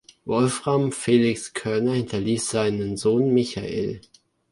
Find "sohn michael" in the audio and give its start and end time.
2.97-4.01